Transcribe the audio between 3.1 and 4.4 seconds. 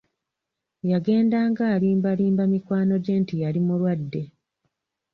nti yali mulwadde!